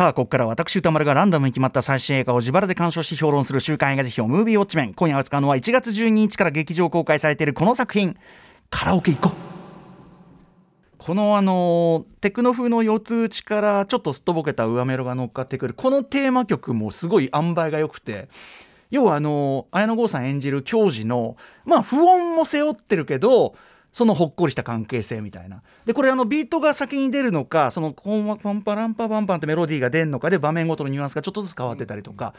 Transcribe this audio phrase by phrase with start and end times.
[0.00, 8.16] さあここから私歌丸がランダムに決まった最新映画を自腹で鑑賞し評論する週刊映画辞表ムービーウォッチメン今夜扱うのは1月12日から劇場公開されているこの作品。
[8.70, 10.96] カラオケ行こう。
[10.96, 15.74] このあのテクノ風の四つ打ちからちょっとすっとぼけた上メロが乗っかってくる。
[15.74, 18.30] このテーマ曲もすごい塩梅が良くて。
[18.90, 21.36] 要はあの綾野剛さん演じる教授の
[21.66, 23.54] まあ不穏も背負ってるけど
[23.92, 25.62] そのほっこりした関係性みたいな。
[25.84, 32.34] で、これあのビートが先に出るのか、そのコンパンパランパパンパンってメロディーが出るのかで場面ごとのニュアンスがちょっとずつ変わってたりとか、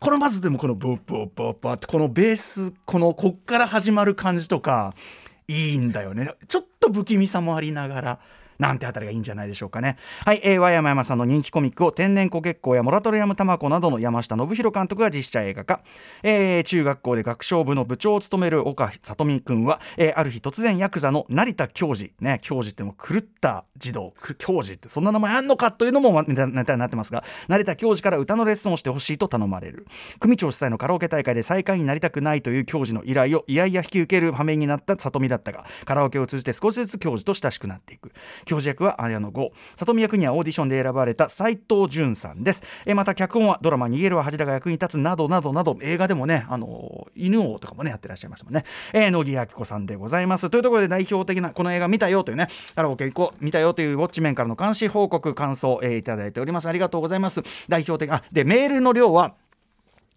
[0.00, 4.94] このまずでもこのブッブッブッブッってこのベース、このこっから始まる感じとか、
[5.48, 6.32] いいんだよね。
[6.48, 8.18] ちょっと不気味さもありながら。
[8.58, 9.96] なんてあたりがいいんじゃないでしょうかね。
[10.24, 15.80] はい、えー、和山山さんの人気コミックを天然子結構やモラトリアム卵などの山下信弘監督が実写映画化。
[16.22, 29.86] えー、中学校で学唱部の部長を務める岡里美君は、えー、ある日突然ヤクザの成田教授、ね、教授っても狂った児童、教授ってそんな名前あんのかというのもネタになってますが、成田教授から歌のレッスンをしてほしいと頼まれる。
[30.18, 38.12] 組長主催のカラオケ大会で最下位になりたくないという教授の依頼をいやいや引き受ける羽目になった里美だったが、カラオケを通じて少しずつ教授と親しくなっていく。
[38.46, 42.62] 教授役は綾野の5里見役にはオーディションで選ばれた斉藤潤さんです。
[42.86, 50.48] えまた脚本はドラマ「逃げるは恥だが役に立つ」などなどなど映画でもねあの犬王とかもねやってらっしゃいましたもんね、えー、野木明子さんでございます。
[50.48, 56.68] というところで代表的なこの映画見たよというねカラオケ行こう見たよというウォッチメンからの監視報告感想、えー、いただいております。
[56.68, 57.42] ありがとうございます。
[57.68, 59.34] 代表的あでメールの量は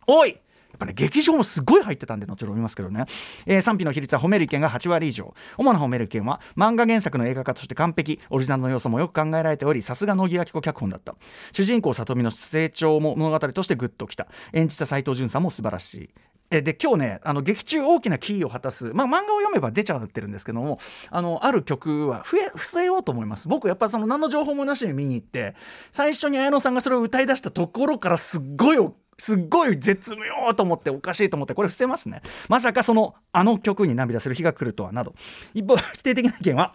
[0.05, 0.39] 多い
[0.78, 3.06] ぱね、劇場もすごい入ってたんで、後ほど見ますけどね。
[3.45, 5.34] えー、賛否の比率は褒める意見が8割以上。
[5.58, 11.16] 主な褒める意見は、漫画原作の映画化として完璧、オリジナルの要素もよく考えられており、さすが乃木明子脚本だった。
[11.52, 14.28] 主人公里見の成長も物語としてグッときた。
[14.53, 16.09] 演じた斎藤潤さんも素晴らしい。
[16.52, 20.80] えで今日ねあの劇中大きなキーを果たす、まあ、漫画を読めば出ちゃってるんですけども
[21.12, 25.56] あのある曲は伏せようと思います僕やっぱその何の情報もなしに見に行って
[25.92, 28.79] 最初に綾野さんがそれを歌い出したところからすっごい
[29.19, 32.22] すっごい絶妙と思っておかしいと思ってこれ伏せますね。
[32.47, 35.13] まさかそのあの曲に涙する日が来るとはなど。
[35.53, 36.74] 一方否定的な意見は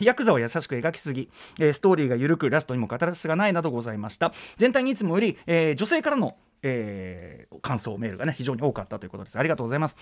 [0.00, 1.28] ヤクザを優しく描きすぎ、
[1.58, 4.32] えー、ストーリーが緩くラストにも語るすがないなどございました。
[4.56, 9.38] 全体にいつもより、えー、女性からのえー、感想メールがね非常に多かったということです。
[9.38, 9.96] ありがとうございます、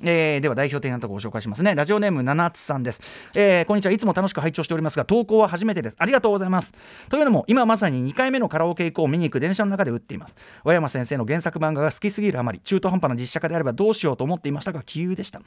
[0.00, 1.74] えー、では代表的なところをご紹介しますね。
[1.74, 3.02] ラジオネーム七つさんです、
[3.34, 3.92] えー、こんにちは。
[3.92, 5.96] いつも楽しく拝聴しておりますが投稿は初めてです。
[5.98, 6.72] ありがとうございます。
[7.08, 10.36] というのも今まさに2回目のカラオケ以降見に行く電車の中で打っています。
[10.64, 15.40] 和山先生の原作漫画が好きすぎるあまり中途半端な実写化であればどうしようと思っていましたが杞憂でした。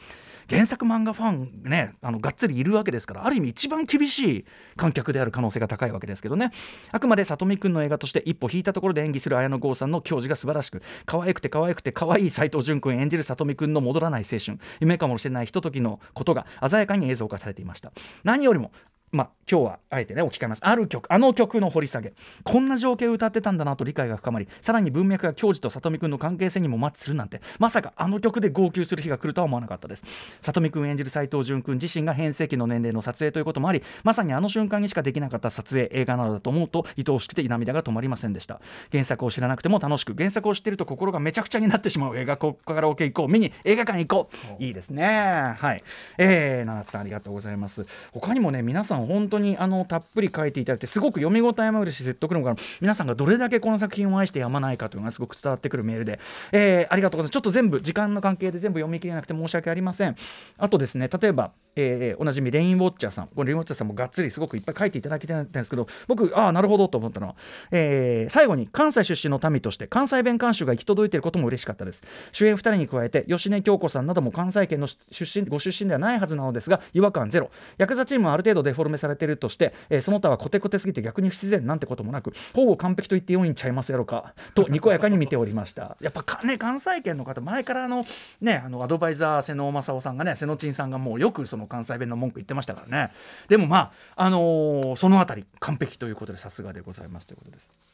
[0.49, 6.51] 原作漫画ファンねあのがっつりいるわけですからある意味一番厳しい観客である可能性が高いわけですけどね。
[6.91, 14.59] あくまで里見くんの映画として一歩引いたところで演技する綾野剛さんの教授が素晴らしらしく可愛くて可愛くて可愛い斎藤淳君演じる里見君の戻らない青春。
[14.79, 17.91] 夢かもしれないひとときのことが鮮やかに映像化されていました。
[18.23, 18.71] 何よりも
[19.11, 20.61] まあ、今日はあえてね置き換えます。
[20.63, 22.13] ある曲あの曲の掘り下げ。
[22.43, 30.03] こんな情景を歌ってたんだなと理解が深まりさらに文脈が教授と里見くんの関係性にもマッチするなんてまさかあの曲で号泣する日が来るとは思わなかったです。
[30.41, 38.61] 里見くん演じる斎藤潤君自身が変声期の年齢の撮影ということもありまさにあの瞬間にしかできなかった撮影映画などだと思うと愛おしくて涙が止まりませんでした。
[38.91, 44.63] 原作を知らなくても楽しく原作を知っていると心がめちゃくちゃになってしまう映画ここからオケ行こう見に映画館行こう。
[44.63, 45.55] いいですね。
[45.57, 45.83] はい。
[46.17, 47.85] えー、七瀬さんありがとうございます。
[48.11, 52.61] 他にもね皆さん本当にあのたっぷり書いていただいてすごく読み応えもあるし説得力がある。
[52.81, 56.19] 皆さんがどれだけこの作品を愛してやまないかというのがすごく伝わってくるメールで、
[56.51, 57.31] えー、ありがとうございます。
[57.31, 60.15] ちょっと全部時間の関係で全部読み切れなくて申し訳ありません。
[60.57, 67.35] あとですね例えば、えー、おなじみレインウォッチャーさんこれレインウォッチャーさんもがっつりすごくいっぱい書いていただきたいんですけど僕ああなるほどと思ったのは、
[67.71, 72.03] えー、最後に関西出身の民として関西弁監修が行き届いていることも嬉しかったです。
[72.31, 77.51] 主演2人に加えて吉根京子さんなども関西圏の出身ご出身ではないはずなのですが違和感ゼロ。
[77.77, 88.05] ヤクザチームはある程度デフォルめされているとして、えー、その他はコテコテすぎて逆に不自然なんてこともなくほぼ完璧と言ってよいんちゃいますやろかとにこやかに見ておりました やっぱかね関西圏の方前からあの
[88.41, 93.11] ねあのアドバイザー瀬野正夫さんがね瀬野珍さんがもうよくその関西弁の文句言ってましたからね
[93.47, 97.88] でもまああのー、その辺り完璧ということでさすがでございますということです。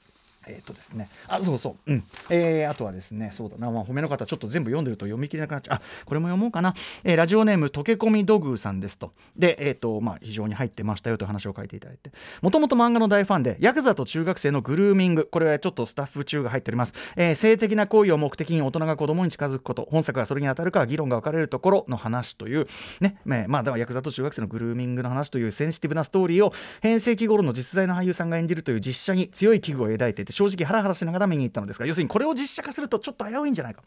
[0.48, 2.04] えっ、ー、とですね、あ、そうそう、うん。
[2.30, 5.78] えー、あとはですね、そうだな、まあ、褒めの方、ちょっと全部読んでると読み切れなくなっちゃう。
[5.78, 6.74] あ、これも読もうかな。
[7.04, 9.14] えー、ラジオネーム、溶け込み土偶さんですと。
[9.36, 12.12] で、えっ、ー、と、まあ、非常に入ってましたよという話を書いていただいて。
[12.42, 16.94] もともと漫画の大ファンで、ヤクザと中学生のグルーミング、これはちょっとスタッフ中が入っております。
[17.16, 22.68] えー、性的な行為を目的に大人が子供に近づくこと、本作がそれに当たるか議論が分かれるところの話という、
[23.02, 33.82] ね、まあ、だからヤクザと中学生のグルーミングの話というセンシティブなストーリーを、変世紀頃の実在の俳優さんが演じるという実写に強い危惧を抱いていて、正直ハラハラしながら見に行ったのですが要するにこれを実写化するとちょっと危ういんじゃないか。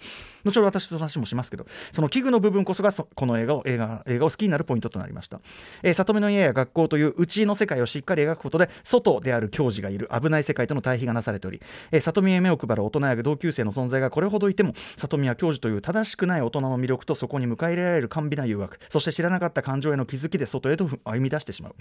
[0.45, 5.41] 後ほど私その話もしますけどその器具の部分こそがこの映画を映画映画を好きになるポイントとなりました、
[5.83, 11.61] えー、里見の家や学校という内の世界をしっかり描くことで外である教授がいる危ない世界との対比がなされており、
[11.93, 21.75] えー、里見へ目を配る大人や同級生の存在がこれほどいても里見は教授という正しくない大人の魅力とそこに迎え入れられる甘美な誘惑そして知らなかった感情への気づきで外へと歩み出してしまう。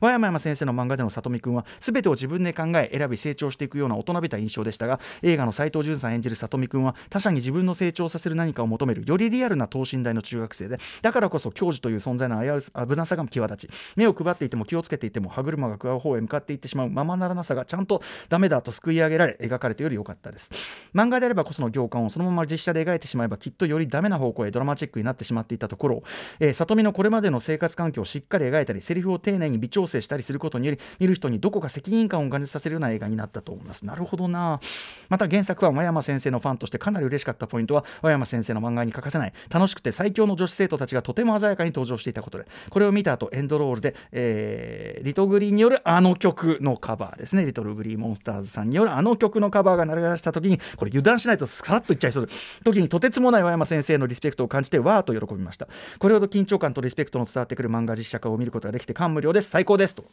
[0.00, 20.50] 和山山先生の漫画での里見くんは全てを自分で考え選び成長していくような大人びた印象でしたが映画の斎藤潤さん演じる里見くんは他者に自分の成長させる何かを求めるよりリアルな等身大の中学生でだからこそ教授という存在の危う危なさが際立ち目を配っていても気をつけていても歯車が加わる方へ向かっていってしまうままならなさがちゃんとダメだと救い上げられ描かれてより良かったです。
[20.94, 26.02] 漫画であればこその行間をそのまま実写で描いてしまえばきっとよりダメな方向へドラマチックになってしまっていたところ、
[26.40, 33.86] えー、里見のこれまでの生活環境をしっかり描いたりセリフを丁寧に微調整したりすることにより見る人にどこか責任感を感じさせるような映画になったと思います。
[33.86, 34.60] なるほどな。
[35.08, 47.44] また原作は真山先生のファンとしてかなり嬉しかったポイントは真山先生の漫画に欠かせない楽しくて最強の女子生徒たちがとても鮮やかに登場していたことでこれを見た後エンドロールで、えー、リトグリーによるあの曲のカバーですね。
[47.46, 52.32] リトルグリーモンスターズさんによるあの曲のカバーが鳴らした時にこれ油断しないとさらっといっちゃいそうで
[52.64, 55.68] 時にとてつもない和山先生のリスペクトを感じてわーと喜びました。
[55.98, 59.50] これほど緊張感とリスペクトの伝わってくる漫画実写化を見ることができて感無量です。
[59.50, 60.04] 最高ですと。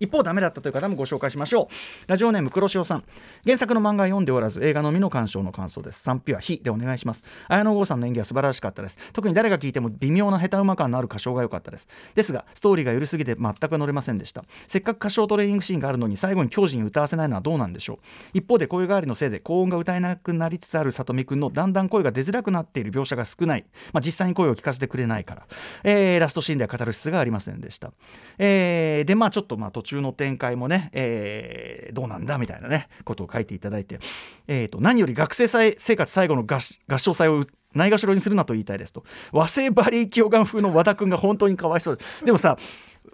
[0.00, 1.74] 一方ダメだったという方もご紹介しましょう。
[2.06, 3.04] ラジオネーム黒潮さん。
[3.44, 6.00] 原作の漫画読んでおらず映画のみの鑑賞の感想です。
[6.00, 7.22] 賛否は非でお願いします。
[7.48, 8.98] 綾野剛さんの演技は素晴らしかったです。
[9.12, 11.88] 特に誰が聞いても微妙な下手馬感のある歌唱が良かったです。
[12.14, 14.44] ですがストーリーが緩すぎて全く乗れませんでした。
[14.66, 17.98] せっかく歌唱トレーニングシーンがあるのに最後に強靭に歌わせないのはどうなんでしょう。
[18.34, 25.46] 一方で声変わりのせいで高音が歌えなくなりつつある里見くんのだんだん声が出づらくなっている描写が少ない、まあ、実際に声を聞かせてくれないから、
[25.84, 27.92] えー、ラストシーンでは語る必要がありませんでした、
[28.38, 33.98] えー、でまあちょっとまあ途中中の展開もね、えー、どうなんだみたいなねことを書いていただいて、
[34.46, 36.60] えーと、何より学生生活最後の合
[36.98, 37.42] 唱祭を
[37.74, 42.56] ないがしろにするなと言いたいですと和製バリー・キヨガン風の和田君が本当にかわいそうででもさ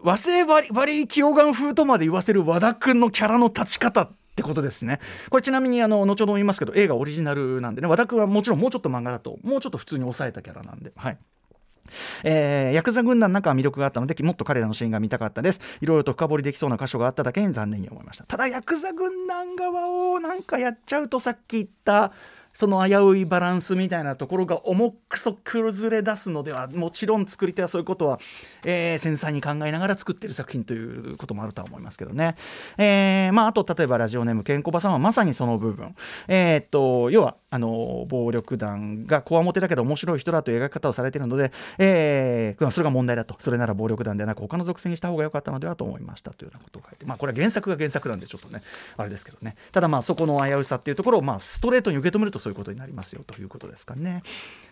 [0.03, 4.99] 和製バリー・キヨガン風とまで言わせる和田君のキャラの立ち方ってことですね。
[5.31, 10.93] これちなみにあの後ほども言いますけど映画オリジナルなんでね和田君はもちろんもうちょっと漫画だともうちょっと普通に抑えたキャラなんで。
[10.97, 11.19] はい
[12.23, 15.61] えー、ヤクザ軍団なんかは魅力があったのでもっと彼らのシーンが見たかったです。
[15.81, 18.25] いろいろと深掘りできそうな箇所があっただけに残念に思いました。
[18.25, 22.12] ただヤクザ軍団側をなんかやっちゃうとさっき言った
[22.55, 28.21] その危ういバランスみたいなところが重くそ崩れ出すのではもちろん作り手はそういうことは、
[28.65, 32.37] えー、繊細に考えながら作ってる作品ということもあるとは思いますけどね、
[32.79, 35.95] えー、まあ、あと例えばラジオネームケンコバさんはまさにその部分、
[36.29, 48.61] えー、っと要はあの暴力団がこわもてだけど面白い人だという描き方をされているので、えー、それが問題だとそれなら暴力団ではなく他の属性にした方が良かったのではと思いましたというようなことを書いてまあこれは原作が原作なんでちょっとね
[48.97, 49.57] あれですけどね。
[49.71, 54.23] ただまあそこの危うさっていうところをまあストレートに受け止めるとそういうことになりますよということですかね。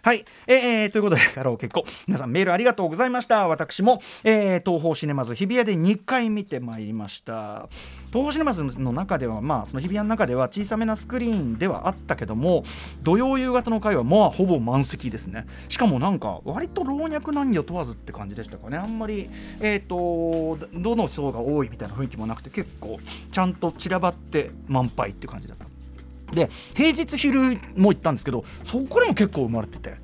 [0.03, 3.49] はい、えー、ということでカラオケ結構皆さんメールありがとうございました。
[3.49, 7.69] 私も、えー、東宝シネマズ日比谷で2回見てまいりました。
[8.09, 12.63] 東宝シネマズの中ではまあその日比谷の中では小さめなスクリーンではあったけども
[13.03, 15.47] 土曜夕方の回はまあほぼ満席ですね。
[15.71, 18.77] しかもなんか割と老若男女問わずって感じでしたかね。
[18.77, 19.31] あんまり
[19.61, 23.01] えっ、ー、とどの層が多いみたいな雰囲気もなくて結構
[23.33, 25.72] ちゃんと散らばって満杯って感じだった。
[26.33, 30.01] で平日昼も行ったんですけどそこでも結構生まれてて。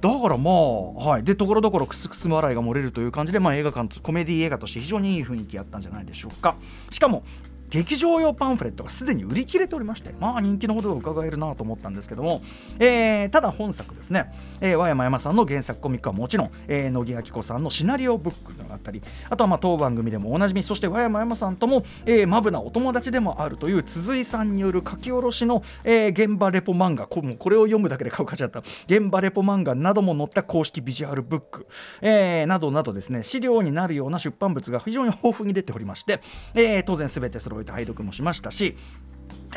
[0.00, 1.24] だからまあはい。
[1.24, 6.54] でところどころくすくす笑いが漏れるという感じで、まあ、映画館コメディ映画として非常にいい雰囲気やったんじゃないでしょうか。
[6.88, 7.24] しかも
[7.68, 12.42] 劇場用パンフレットがすでに売り切れておりましてまあ人気のほどが伺えるなと思ったんですけども、
[12.78, 28.62] えー、ただ本作ですね、えー、和山山さんの原作コミックはもちろん、えー、乃木明子さんのシナリオブックがあったりあとはまあ当番組でもおなじみそして和山山さんとも、えー、マブなお友達でもあるという鈴井さんによる書き下ろしの、えー、現場レポ漫画ここれを読むだけで買う価値あった。
[28.86, 31.66] 現場レポ漫画なども載った公式ビジュアルブック、
[32.00, 36.20] えー、などなどですね資料になるような出版物が非常に豊富に出ておりまして、
[36.54, 38.76] えー、当然全てそれ揃えて拝読もしましたし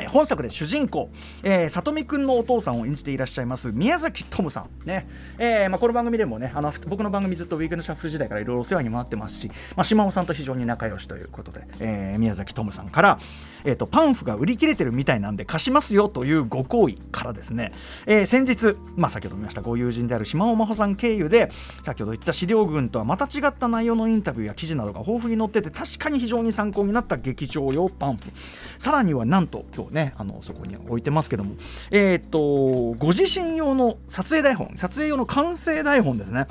[0.10, 1.10] 本作で主人公、
[1.44, 4.70] えー、里見くんのお父さんを演じていらっしゃいます宮崎トムさん。
[4.86, 5.08] ね、
[5.38, 13.20] えーまあ、この番組でもねあの僕の番組ずっとウィークのシャッフル時代からいろいろお世話にもなってますし、まあ、島尾さんと非常に仲良しということで、えー、宮崎トムさんから、
[13.64, 17.74] えーと、パンフが売り切れてるみたいなんで貸しますよというご好意からですね、
[18.06, 21.52] え、先日、まあ、先ほど見ましたご友人である島尾真帆さん経由で
[21.84, 28.32] 先ほど言った資料群とはまた違った内容のインタビューや記事などが豊富に載ってて確かに非常に参考になった劇場用パンフ。
[28.78, 31.56] さらにはなんと今日ねあのそこに置いてますけども。
[31.92, 36.48] えっ、とご自身用の撮影台本撮影用の完成台本ですね。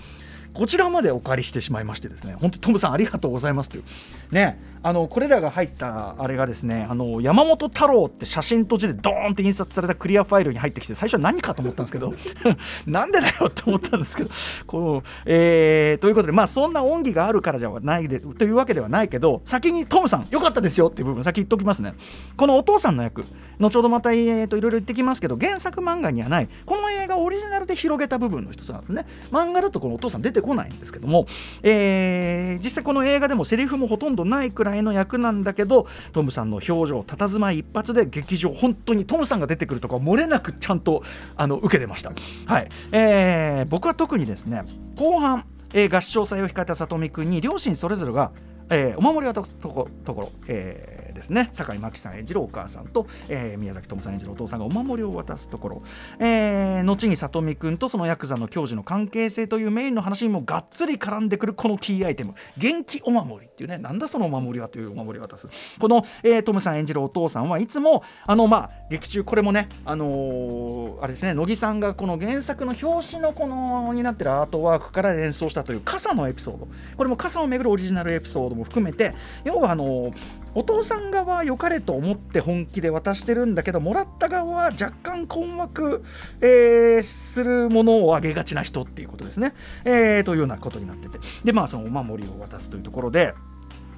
[0.53, 3.85] こちらまでお借りしてしまいましてですね本当トムさんありがとうございますという。
[4.31, 12.15] ねあのこれらが入ったあれがですねあの山本太郎って写真と字でドーンって印刷されたクリアファイルに入ってきて最初は何かと思ったんですけど
[12.87, 14.31] なんでだよって思ったんですけど
[14.67, 21.95] こう、えー、ということでまあそんな恩義があるからじゃないでというわけではないけど先にトムさんよかったですよっていう部分先言っておきますね。
[22.39, 23.25] このお父さんの役
[23.61, 26.49] 後ほどまた、いろいろ言ってきますけど原作漫画にはない。
[26.67, 29.07] この映画オリジナルで広げた部分の一つなんですね。
[29.31, 31.27] 漫画だとこのお父さん出てこないんですけども、
[31.63, 41.03] えー、実際この映画でもセリフもほとんどないくらいの役なんだけどトムさんの表情佇まい一発で劇場本当にトムさんが出てくるとか漏れなくちゃんと
[41.37, 42.13] あの受けてました。
[42.47, 44.65] はい、えー、僕は特にですね
[44.97, 48.33] 後半えー、合唱祭を控えた里見君に両親それぞれが、
[48.71, 51.51] えー、お守りを渡すところ、えですね。
[51.53, 55.83] 坂井真紀さん演じるお母さんと、えー、宮崎智さん演じるお父さんがお守りを渡すところ、
[56.19, 62.35] えー、後に里見くんとそのヤクザの教授の関係性というメインの話にもがっつり絡んでくるこのキーアイテム。
[62.57, 63.79] 元気お守りっていうね。
[63.79, 65.49] なんだそのお守りはというお守りを渡す。
[65.79, 76.69] この、えー、トムさん演じるお父さんはいつもあのまあ劇中これもねあのー、あれですね乃木さんがこの原作の表紙のこのになってるアートワークから連想したという傘のエピソード。
[76.97, 86.03] これも傘をめぐるオリジナルエピソードも含めて要はあのーお父さん側は良かれと思って本気で渡してるんだけどもらった側は若干困惑、
[86.41, 89.55] えー、するものをあげがちな人っていうことですね、
[89.85, 91.19] えー、というようなことになってて。
[91.45, 93.35] でまあそのお守りを渡すというところで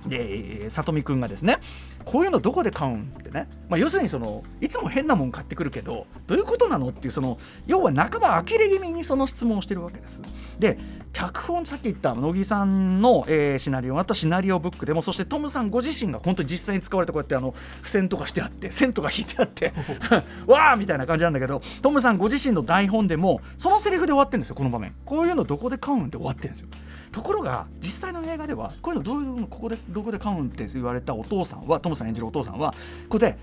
[0.06, 1.58] で里見くんがですね
[2.04, 10.22] こういうのどこで買うんってね、まあ、要するにそのいつも変なもん買ってくるけどどういうことなのっていうその要は半ば呆れ気味にその質問をしてるわけです。
[10.58, 10.78] で
[11.12, 19.74] 脚本さっき言った乃木さんの、えー、シナリオがあったシナリオブックでもそしてトムさんご自身が本当に実際に使われたこうやってあの付箋とかしてあって線とか引いてあって
[20.46, 24.94] わーみたいな感じなんだけどトムさんご自身の台本でもそのセリフで終わってるんですよこの場面。
[25.04, 26.68] こういうのどこで買うんって終わってるんですよ
[27.12, 33.36] ところが実際の映画ではこういうのどういうここでどこで買うんって言われたお父さんはトムさん演じるお父さんはここで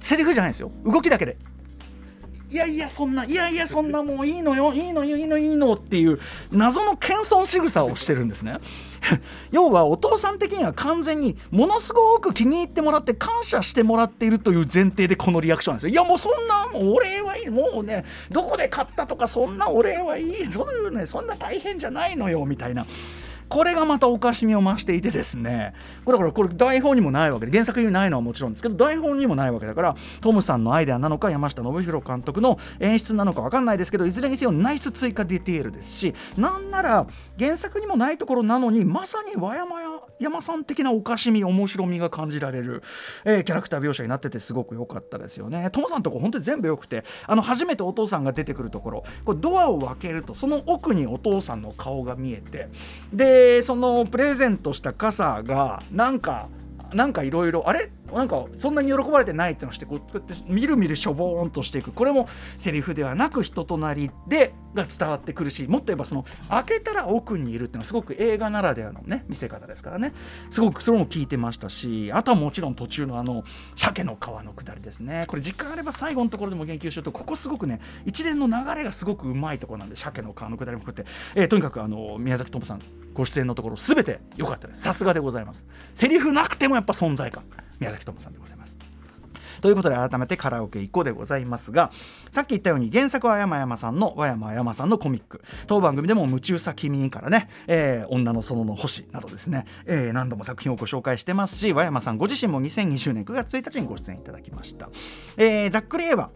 [0.00, 0.70] セリフじゃないですよ。
[0.84, 1.36] 動きだけで。
[2.50, 6.18] いやいやそんないやいやそんなもういいのよいいのよいいのいいのっていう
[6.50, 8.58] 謎の謙遜仕草をしてるんですね。
[9.50, 15.90] 要はお父さん的には完全にものすごく気に入ってもらって感謝してもらっているという前提でこのリアクションなんですよ。
[15.92, 22.84] いやもうそんなもうお礼はいいもうねどこで買ったとかそんなお礼はいいそういうねそんな大変じゃないのよみたいな。
[23.50, 37.06] これがまたおかしみを増していてですねこれだからこれ台本にもないわけで原作にないのはもちろんですけど台本にもないわけだからトムさんのアイデアなのか山下信弘監督の演出なのか分かんないですけどいずれにせよナイス追加ディテールですしなんなら
[37.38, 39.89] 原作にもないところなのにまさに和山山
[40.20, 42.82] 山さん的なおかしみ面白みが感じられる、
[43.24, 45.70] えー、キャラクター描写になっててすごく良かったですよね。
[45.70, 52.68] トモさんのとこ本当に全部良くてあの初めてお父さんが出てくるところこれドアを開けるとその奥にお父さんの顔が見えて
[53.12, 56.48] ででそのプレゼントした傘がなんか
[56.92, 57.90] なんかいろいろあれ？
[58.10, 61.92] なんかそんなに喜ばれてないってのをしてこうやってみるみるしょぼーんとしていく。
[61.92, 70.12] これもセリフではなく人となりでが伝わってくるしもっと言えばその開けたら奥にいるっていうのはすごく映画ならではのね見せ方ですからね。
[70.50, 73.42] すごくそれも聞いてましたしあとはもちろん途中のあの
[73.74, 75.22] 鮭の皮の下りですね。
[75.26, 84.82] これ時間あれば最後のところでも言及しようとここすごくね一連の流れがすごくうまいところなんで鮭の皮の下りも含めて、えー、とにかくあの宮崎智さんご出演のところ全て良かったです。
[84.82, 85.66] さすがでございます。
[85.94, 87.44] セリフなくてもやっぱ存在感。
[87.80, 88.78] 宮崎智さんでございます。
[89.60, 91.90] ということで改めてカラオケ1個でございますが
[92.30, 95.42] さっき言ったように原作は山山さんの和山山さんのコミック。
[95.66, 104.88] 当番組でも「夢中さ君」からね、えー、女の園の星などですね、えー、何度も作品をご紹介してますし和山さんご自身も2020年9月1日にご出演いただきました、
[105.36, 106.30] えー、ざっくり言えば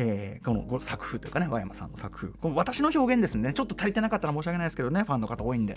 [0.00, 2.32] えー、この作風というかね和山さんの作風。
[2.40, 3.52] この私の表現ですね。
[3.52, 5.76] ちょっと足りてなかったら申し訳ないですけどねファンの方多いんで。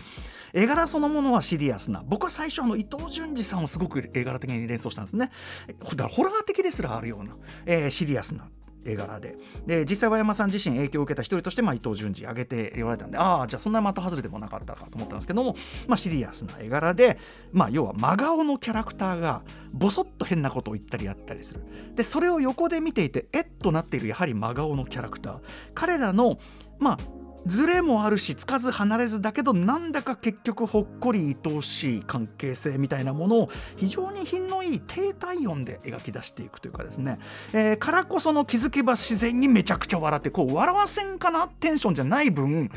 [0.53, 2.03] 絵柄そのものはシリアスな。
[2.05, 5.31] 僕は最初あの伊藤潤二さんをすごく絵柄的に連想したんですね。
[5.67, 7.35] だからホラー的ですらあるような、
[7.65, 8.47] えー、シリアスな
[8.85, 9.37] 絵柄で。
[9.65, 15.55] で実際は山さん自身影響を受けた一人として、まあ、伊藤潤二挙げて言われたんでああじゃあそんな的外れでもなかったかと思ったんですけども、
[15.87, 17.17] まあ、シリアスな絵柄で、
[17.51, 21.61] まあ、要は真顔のキャラクターがボソッと変なことを言ったりやったりする。
[21.95, 25.39] でそれを横で見ていてえっとなっているやはり真顔のキャラクター。
[25.73, 26.39] 彼らの
[26.79, 37.19] まあずれもあるしつかず離れずだけどなんだか結局ほっこり愛おしい関係性みたいなものを非常に品のいい低体温で描き出していくというかですね、
[37.53, 41.47] えー、からこその気づけば自然にめちゃくちゃ笑ってこう笑わせんかな？
[41.47, 42.69] テンションじゃない分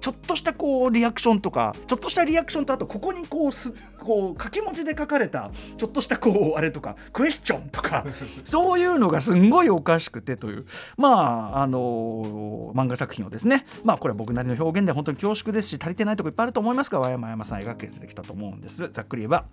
[0.00, 8.06] ちょっとしたこうリアクションとかちょっとしたリアクションとあとここにこうすこう書き文字で書かれたちょっとしたこうあれとかクエスチョンとか
[8.44, 10.66] そういうのがすんごいおかしくてという。
[10.96, 13.66] まああの漫画作品をですね。
[13.84, 18.88] まあこれは僕なりの表現で本当に恐縮ですし足りてないとこいっぱいあると思いますが和山山さん描けてきたと思うんです。
[18.90, 19.44] ざっくり言えば。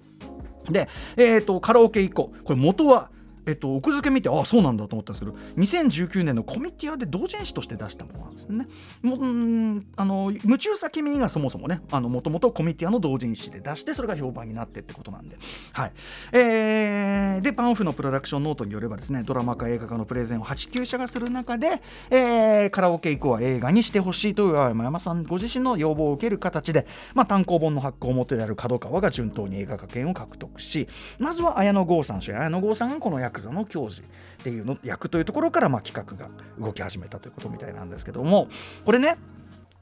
[0.69, 3.09] で、えーと、カラオケ以降これ元は
[3.45, 8.67] えっと、奥付け見てああそうなんだと思ったんですけど2019年のコミティアで同人誌として出したものなんですね。
[9.01, 15.37] もうんあの夢中さ君がそもそもねもともとコミティアの同人誌で出してそれが評判になってってことなんで。
[15.73, 15.91] はい
[16.31, 30.87] えー、でパンフのプロダクションノートによればですねドラマ化映画化のプレゼンを89社がする中で、えー、カラオケ以降は映画にしてほしいという山山さんご自身の要望を受ける形で、まあ、単行本の発行元である角川が順当に映画化権を獲得し
[31.19, 38.47] まずは綾野剛さん主演綾野剛さんがこの役クザの教授っていうの役というところからまあ企画が動き始めたということみたいなんですけども
[38.85, 39.17] これね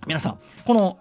[0.08, 0.98] 皆さんこの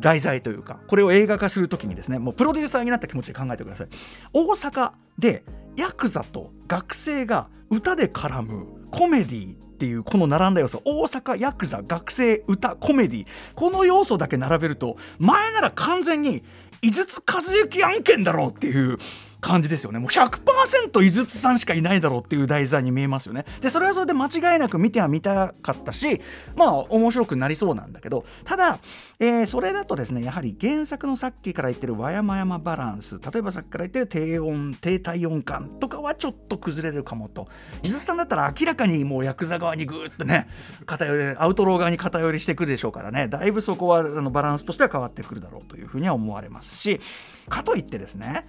[0.00, 3.88] 題材というかこれを映画化するときにですねもうプロデューサーになった気持ちで考えてください。
[4.32, 5.44] 大阪で
[5.76, 10.80] ヤクザと学生が歌で絡むコメディっていうこの並んだ要素。
[10.84, 13.26] 大阪ヤクザ学生歌コメディ。
[13.54, 16.42] この要素だけ並べると前なら完全に
[16.80, 18.96] 井筒和幸案件だろうっていう
[19.40, 19.98] 感じですよね。
[19.98, 23.44] もう100%井筒さんしかいないだろうっていう題材に見えますよね。
[23.60, 26.20] でそれはそれで間違いなく見てはみたかったし
[26.54, 28.78] まあ面白くなりそうなんだけどただ、
[29.18, 37.48] えー、それだとですねやはり原作のさっきから言ってる和山山バランス例えばさっきから言ってる低音低体温感とかはちょっと崩れるかもと。
[37.82, 40.48] 井筒さんだったら明らかにもうヤクザ側にぐーっとね
[40.86, 43.28] 偏りアウトロー側に偏りしてくるでしょうからね。
[43.28, 47.00] だいぶそこはあのバランスとしては変わってくるだろうというふうには思われますし
[47.48, 48.46] かといってですね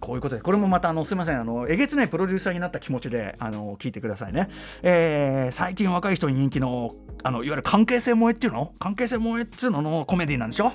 [0.00, 4.48] こういうことでこれもまたあのすみませんあのえげつないプロデューサーになった気持ちであの聞いてくださいね、
[4.82, 8.72] えー、最近若い人に人気のあのいわゆる関係性萌えっていうの？
[8.78, 10.72] 関係性萌えっていうののコメディなんでしょ？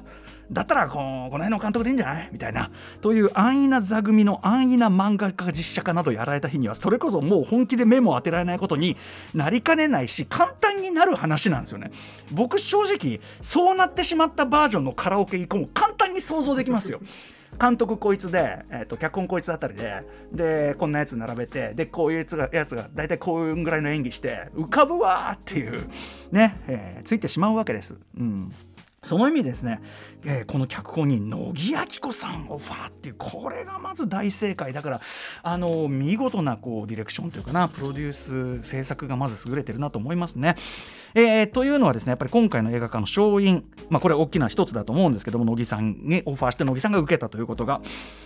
[0.51, 2.29] だったらこのこの辺の監督でいいんじゃない？
[2.33, 2.71] みたいな。
[2.99, 8.97] という安易な座組の安易な漫画家実写化などやられた日にはそれこそもう本気で目も当てられないことに
[9.33, 11.91] なりかねないし簡単になる話なんですよね。
[12.33, 16.99] 僕正直そうなってしまったバージョンのカラオケ以降も簡単に想像できますよ。
[17.59, 25.87] 監督こいつで、えーと、脚本こいつあたりででこんなやつ並べてでこういうやつがやつが大体こういうぐらいの演技して浮かぶわっていう
[26.31, 27.97] ね、えー、ついてしまうわけです。
[28.17, 28.51] うん
[29.03, 29.81] その意味ですね、
[30.25, 35.01] えー、この脚本に乃木明子さんオファーっていうこれがまず大正解だから
[35.41, 40.55] あの見事なこうディレクションというかなプロデュース制作がまず優れてるなと思いますね。
[41.13, 47.81] えー、というのはですねやっぱり今回の映画化の勝因、まあ、これ大きな一つだと思うんですけども乃木さんにオファーして乃木さんが受けたということが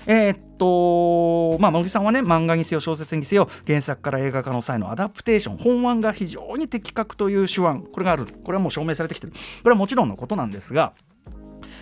[0.06, 9.34] えー、っとまあ乃木さんはね漫画にせよ小説にせよ原作から映画化の際のアダプテーション本案が非常に的確という手腕これがあるこれはもう証明されてきてる。
[9.34, 10.94] これはもちろんのことなんですが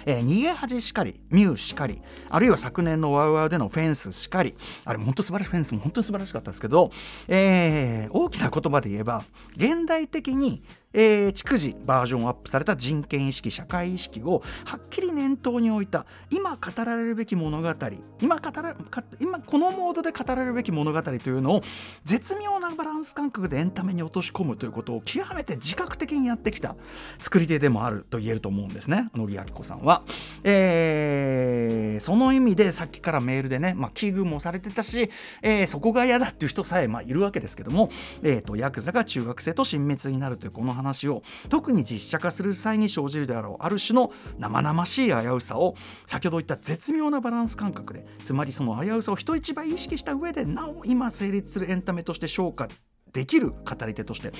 [0.05, 6.91] えー、逃げ恥しかりミュウしかりあるいは昨年のワウワウでのフェンスしかりあれ本当素晴らしいフェンスも本当に素晴らしかったですけど、
[7.27, 9.23] えー、大きな言葉で言えば
[9.55, 10.63] 現代的に
[10.93, 17.73] えー、逐次バージョンアップされた人権意識社会意識をはっきり念頭に置いた今語られるべき物語
[18.21, 18.75] 今語ら
[19.19, 21.61] 今このモードで語られるべき物語というのを
[22.03, 26.75] 絶妙なバランス感覚でエンタメに落とし込むということを極めて自覚的にやってきた
[27.19, 30.03] 作り手でもあると言えると思うんですね野木明子さんは、
[30.43, 35.09] えー、その意味でさっきからメールでね、まあ、危惧もされてたし、
[35.41, 37.89] えー、そこが嫌だっていう人さえ、まあ、いるわけですけども、
[38.21, 52.67] えーと、とヤクザが中学生と親密になるというこの話話を特に実写化する際に生じるであろうある種の生々しい危うさを先ほど言った絶妙なバランス感覚でつまりその危うさを人一倍意識した上でなお今成立するエンタメとして昇華
[53.13, 54.31] できる語り手として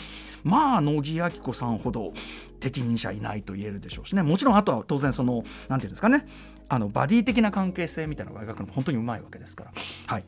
[0.44, 2.12] まあ乃木明子さんほど
[2.60, 6.26] 適任者いないと言えるでしょうしねもちろんあとは当然その何て言うんですかね
[6.70, 9.72] あのバディ的な関係性みたいなのが描くのも本当にうまいわけですから。
[10.08, 10.24] はい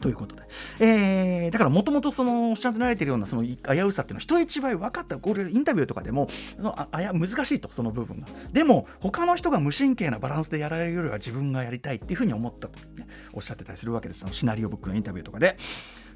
[0.00, 0.42] ということで、
[0.78, 8.26] えー、だからもともとそのおっしゃられてるようなその危うさっていうのは人一倍分かったこれインタビューとかでもそのあや難しいとその部分が。
[8.52, 14.24] でも他の人が無神経なバランスでやられるよりは自分がやりたいっていうふうに思ったと、ね、おっしゃってたりするわけです。
[14.30, 15.56] シナリオブックのインタビューとかで。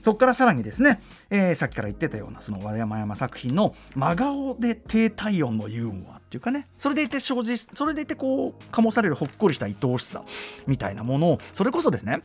[0.05, 10.23] そこからさらにですね、えー、さっきから言ってたようなその和山山作品の真顔で低体温のユーモアっていうかねそれでいて生じそれでいてこう醸されるほっこりした愛おしさ
[10.67, 12.21] みたいなものをそれこそですね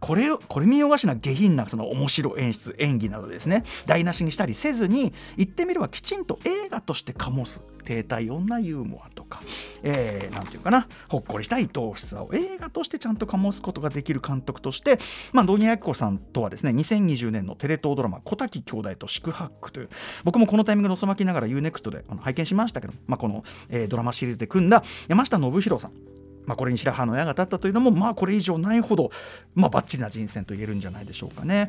[0.00, 3.64] これこれ見よがしな下品なその面白演出演技などですね。
[3.86, 9.40] 台無しにしたりせずに言ってみればきちんと映画として醸す低体温なユーモアとか、
[9.82, 10.88] えー、て言うかな。
[11.08, 14.98] ほっこりした愛おしさを映画としてちゃんと醸すことができる監督として、
[15.32, 19.88] まあ、ドニヤ子さんとはですね2020年のテレ東ドラマ「小滝兄弟と宿泊」という。
[20.24, 26.23] 僕もこのタイミングで遅まきながら UNEXT であの拝見しましたけど、まあ、この、えー、ドラマシリーズで組んだ山下信弘さん。
[26.46, 29.10] まあ、これに白羽の矢が立ったというのも、まあ、これ以上ないほど、
[29.54, 31.68] まあ、バッチリな人選と言えるんじゃないでしょうかね。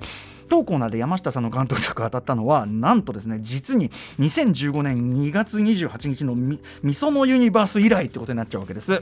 [0.49, 9.01] 当コーナーで山下さんの監督作が当たったのはなんとですね実に2015年2月28日のみ「みそのユニバース」以来ってことになっちゃうわけです。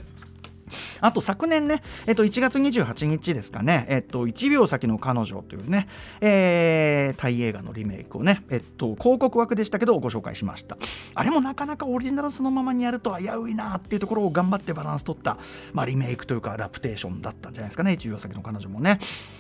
[1.02, 5.88] あと昨年ね、えっと、1月28日ですかね、えっと、1秒先の彼女というね、
[6.22, 10.78] えー、タイ映画のリメイクをね、えっと、広告枠でしたけどご紹介しました。
[11.16, 15.38] あれもなかなかオリジナルそのままにやると危ういなっていうところを頑張ってバランス取った、
[15.74, 19.00] まあ、リメイクというかアダプテーションだったんじゃないですかね、1秒先の彼女もね。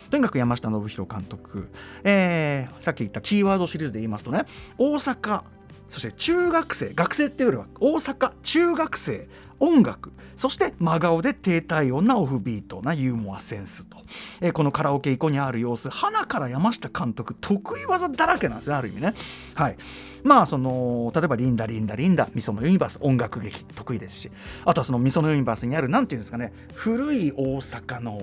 [0.10, 1.70] とにかく山下信弘監督、
[2.04, 4.46] えー、さっき言ったキーワードシリーズで言いますとね、
[4.78, 5.44] 大阪、
[5.90, 9.28] そして中学生学生っていうよりは大阪中学生
[9.60, 13.98] 音楽そして真顔で低体温なオフビートなユーモアセンスと、
[14.42, 19.14] えー、このカラオケイコにある様子花から山下監督得意技だらけなんですねある意味ね。
[19.56, 19.78] はい。
[20.24, 24.32] まあその例えば「リンダリンダリンダ」「みそのユニバース」音楽劇得意ですし。
[24.66, 28.22] あとはそのみそのユニバースにある何ていうんですかね古い大阪の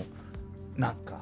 [0.77, 1.21] なんか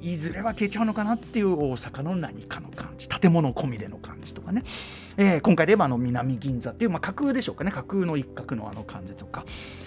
[0.00, 4.62] いずれは消えちゃうのかなっていう大阪の何かの感じ建物込みでの感じとかね。
[5.16, 7.70] えー、今回で言えばあの南銀座っていう、まあ、架空でしょうかね。
[7.70, 9.44] 架空の一角のあの感じとか。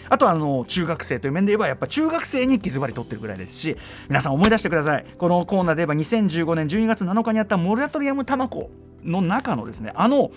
[0.10, 5.06] あとはあの中学生という面で言えばやっぱ中学生に気づばり取ってるぐらいですし皆さん思い出してください。
[5.18, 8.72] このコーナーで言えば2015年12月7日にあったモラトリアムタマコ
[9.04, 10.32] の中のですねあの、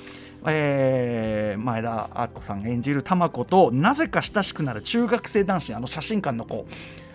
[0.47, 6.67] えー、前田敦子さん演じるタマコとなぜか親しくなる中学生男子あの写真館の子。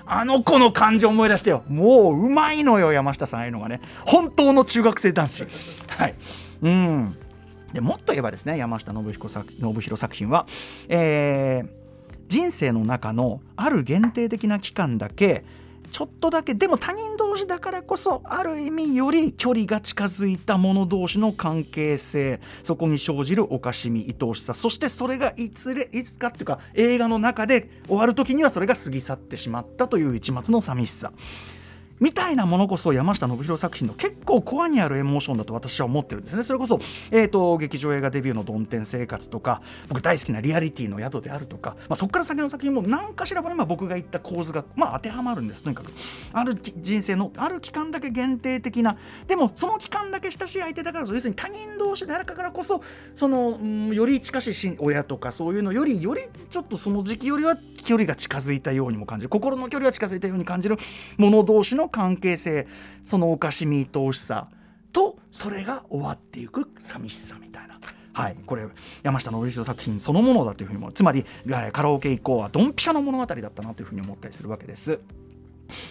[0.09, 1.63] あの子の感じ思い出してよ。
[1.67, 3.39] もううまいのよ山下さん。
[3.41, 3.81] ああいうのがね。
[4.05, 5.45] 本当の中学生男子。
[5.89, 6.15] はい。
[6.61, 7.17] うん。
[7.73, 10.45] でもっと言えばですね山下信彦作信弘作品は、
[10.89, 11.67] えー、
[12.27, 15.43] 人生の中のある限定的な期間だけ
[15.91, 31.12] ちょっとだけでも他人同士だからこそある意味より距離が近づいた者同士の関係性そこに生じるおかしみ愛おしさそしてそれがいつれいつかっていうか映画の中で終わる時にはそれが過ぎ去ってしまったという一末の寂しさ。
[31.99, 36.43] みたいなものこそ山下信弘作品の結構コアにあるエモーションだと私は思ってるんですね。
[36.43, 36.79] それこそ、
[37.12, 45.63] えーと、劇場映画デビューの「曇天生活」とか僕大好きな「リアリティの宿」であるとか、まあ、そこから先の作品も何かしらば僕が言った構図が、まあ、当てはまるんです。
[45.63, 45.91] とにかく
[46.33, 52.81] ある人生のある期間だけ限定的なでもその期間だけ親しい相手だから要するに他人同士であるからこそ
[53.15, 59.29] その、うん、より近しい親とかそういうのよりよりちょっとその時期よりは距離が近づいたようにも感じる。
[59.29, 60.77] 心の距離は近づいたように感じる
[61.17, 62.67] 者同士の関係性
[63.04, 64.50] そのおかしみ愛おしさ
[64.91, 67.80] とそれが終わっていく寂しさみたいな。
[68.13, 68.65] はい、これ
[69.04, 71.23] 山下信弘作品そのものだというふうにもつまり
[71.71, 75.00] カラオケ以降はドンピシャの物語だったなというふうに思ったりするわけです。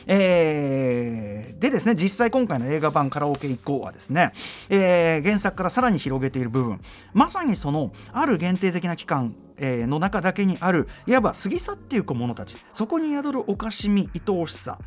[0.06, 4.32] えー、でですね実際今回の映画版カラオケ以降はですね、
[4.68, 6.80] えー、原作からさらに広げている部分
[7.12, 14.78] まさにそのある限定的な期間、の中だけにあるいわば過ぎ去っていく者たちそこに宿るおかしみ愛おしさ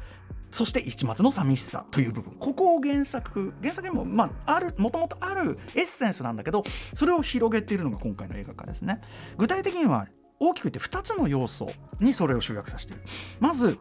[0.52, 2.34] そして一末の寂しさという部分。
[2.40, 9.02] ここを原作原作にも、まあ、あるもともとあるエッセンスなんだけどそれを広げているのが今回の映画化ですね。
[9.38, 10.08] 具体的には
[10.40, 11.68] 大きく言って2つの要素
[12.00, 13.04] にそれを集約させている。
[13.40, 13.78] まず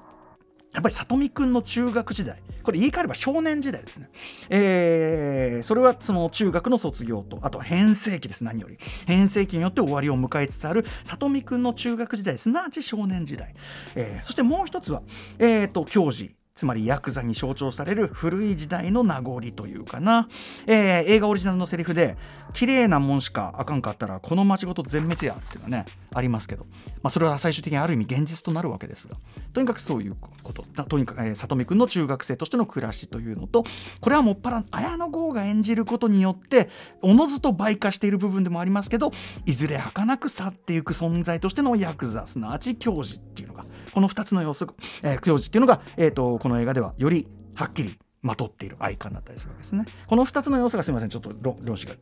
[0.74, 2.42] やっぱり里見くんの中学時代。
[2.62, 4.10] これ言い換えれば少年時代ですね、
[4.50, 8.76] えー、それはその中学の卒業とあとは変声期です何より。
[9.06, 13.54] 変声期によって終わりを迎えつつある里見くんの中学時代すなわち少年時代、
[13.94, 15.02] えー、そしてもう一つは、
[15.38, 16.37] えーと、教授。
[16.58, 20.26] つまりヤクザに象徴される古い時代の名残というかな、
[20.66, 22.16] えー、映画オリジナルのセリフで
[22.52, 26.64] 綺麗なもんしかあかんかったらこの町ごと全滅やっていうのはねありますけど、
[27.00, 29.16] まあ、それは最終的にある意味現実となるわけですが。
[29.52, 30.64] とにかくそういうこと。
[30.84, 33.62] とにかく、えー、里見君の中学生としての暮らしというのと
[34.00, 36.70] これはもっぱら綾野剛が演じることによって
[37.02, 39.12] おのずと倍化している部分でもありますけど
[39.46, 43.57] いずれ儚く去っていく存在としてのヤクザすなわち教授っていうのが
[43.92, 44.66] この2つの要素、
[45.02, 49.84] えー、教授っていうのが、えーと、この映画ではよりはっきりまとっているアイカンだったりするわけですね。
[50.06, 51.94] この2つの要素がすみませんちょっと論旨が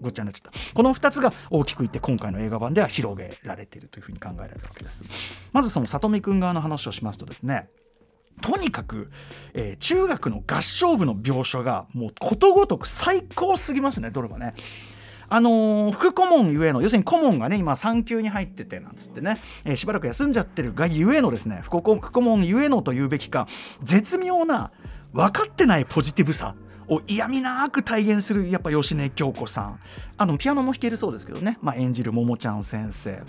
[0.00, 0.74] ごっちゃになっちゃった。
[0.74, 5.04] この2つが大きく言って今回の映画版では広げられているというふうに考えられるわけです。
[5.52, 7.68] まずその里見くん側の話をしますとですね
[8.40, 9.10] とにかく、
[9.54, 14.54] えー、中学の合唱部の描写がもうことごとく最高すぎますねどれもね。
[15.32, 23.46] あのー、副顧問ゆえの要するに顧問がね今産休に入っててなんつってね、えー、しばらく休んじゃってるがゆえのですね副顧問ゆえのというべきか
[23.82, 24.72] 絶妙な
[25.14, 26.54] 分かってないポジティブさ
[26.88, 29.80] を嫌味なく体現するやっぱ芳根京子さん。
[30.18, 33.22] あのピアノも弾けるそうですけどね、まあ、演じる桃ちゃん先生。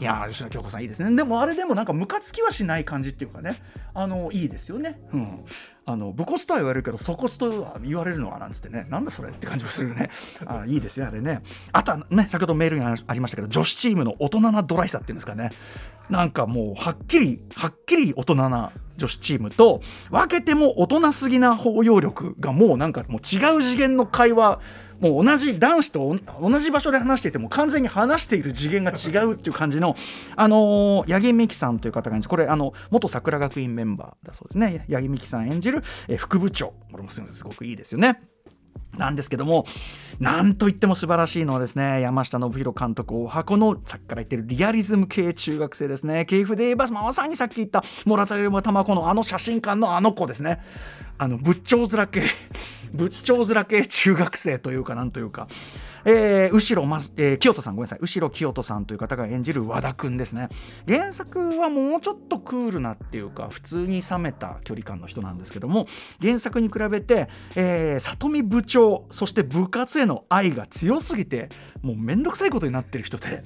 [0.00, 1.16] いや吉田京子さんいいですね。
[1.16, 3.56] でもあれでもなんかムカつきはしない感じっていうかね。
[3.94, 5.00] あのいいですよね。
[5.12, 5.44] うん。
[5.90, 8.86] あのブコスとは言われるけどソコスとは言われるのはなんつってね。
[8.90, 10.10] なんだそれって感じもするね。
[10.44, 11.40] あいいですよあれね。
[11.72, 15.48] あとはね先ほどメールにありましたけど女子チームの大人なドライさっていうんですかね。
[16.10, 24.60] なんかもうはっきりはっきり大人な女子チームと分けても大人すぎな包容力がもうなんかもう違う次元の会話。
[25.00, 29.94] もう同じ男子と同じ場所で話していても完全に話している次元が違うっていう感じの、
[30.34, 34.84] あのー、八木美樹さんという方がこれあの元桜学院メンバーだそうですね。
[34.90, 35.77] 八木美樹さん演じる、
[36.08, 36.74] え副部長。
[36.90, 38.20] これもすごくいいですよね。
[38.96, 39.66] なんですけども、
[40.18, 50.60] なんといっても素晴らしいのはですね、山下信弘監督、お箱のさっきから言ってるリアリズム系中学生ですね、系譜で言えば、まさにさっき言った、モラタリウムタマコのあの写真館のあの子ですね、
[51.18, 52.22] あの仏頂面系、
[52.92, 55.48] 仏頂面系中学生というか、なんというか、
[56.04, 60.48] えー、後ろ、まえー、清人さんごめんなさい後ろ清人さんという方が演じる和田くんですね
[60.86, 65.86] 原作はもうちょっとクールなっていうか普通に冷めた距離感の人なんですけども
[66.20, 71.50] 原作に比べて、えー、里見部長そして部活への愛が強すぎて
[71.82, 73.42] もうめんどくさいことになってる人で。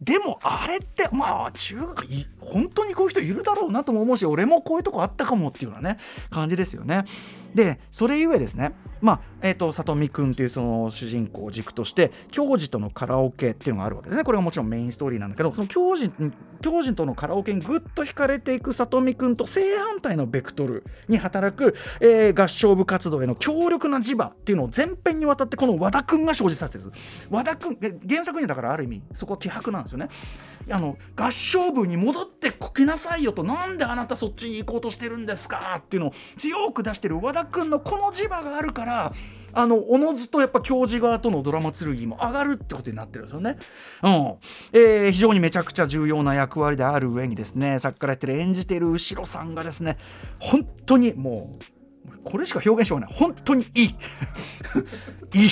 [0.00, 2.04] でもあれってまあ中学
[2.40, 5.98] 本当にこういう人いるだろうなとも思うし俺もこういうとこあったかもっていうようなね
[6.30, 7.04] 感じですよね。
[7.54, 14.22] でそれゆえですねまあえーと、里見くんというその主人公を軸として教授とのカラオケっていうのがあるわけですね。
[14.22, 16.12] これがもちろんメインストーリーなんだけどその教授
[16.60, 26.92] 教授とのカラオケにぐっと惹かれていく里見くんと正反対のベクトルに働く、えー、合唱部活動への強力な磁場っていうのを全編にわたってこの和田くんが生じさせてる
[27.28, 30.08] 和田くん原作にだからある意味そこは希薄なんですよね。
[30.70, 39.12] あの合唱部に戻ってこきなさいよとなんであなたそっちに行こうとしてるんですかっていうのを強く出してる和田くんのこの磁場があるから
[39.54, 43.58] あのおのずとやっぱ教授側とのドラマ剣も上がるってことになってるんですよね。
[44.02, 44.34] うん。
[44.72, 49.98] えー、非常にめちゃくちゃ重要な役割である上にですねさっきから言ってる演じてる後ろさんがですね
[50.38, 53.14] 本当にもうこれしか表現しようがない。
[53.14, 53.86] 本当にいい。
[55.34, 55.50] いい。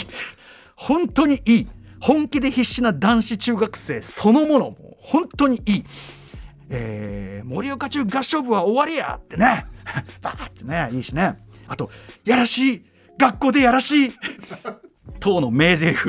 [0.76, 1.68] 本当にいい。
[2.00, 4.70] 本気で必死な男子中学生そのもの。
[4.70, 5.84] も本当にいい。
[6.70, 9.66] えー、盛岡中合唱部は終わりやってね。
[10.22, 11.38] バーってねいいしね。
[11.70, 11.90] あと
[12.24, 12.84] やらしい。
[13.16, 14.10] 学校でやらしい。
[15.20, 16.00] 等の名台詞。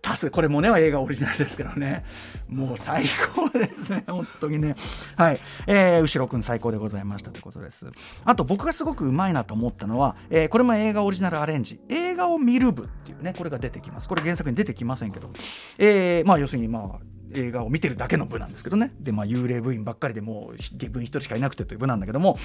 [0.00, 2.04] 多数これもねは映画オリジナルですけどね。
[2.48, 3.04] もう最
[3.34, 4.04] 高ですね。
[4.06, 4.74] 本当にね。
[5.16, 7.90] はい、えー、後ろくん最高でございましたということです。
[8.24, 11.80] あと僕がすごくうまいなと思ったのは、えー、これも映画オリジナルアレンジ。
[11.88, 14.08] 映画を見る部っていうねこれが出てきます。
[14.08, 15.28] これ原作に出てきませんけど、
[15.76, 18.92] えー、まあ要するにまあ映画を見てるだけの部なんですけどね。
[19.00, 22.36] で、まあ、幽霊部員ばっかりでもう部員1人しかいなくてという部なんだけども、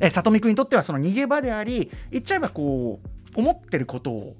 [0.00, 4.36] えー、里見君にとってはその逃げ場であり言っちゃえばこう思ってることを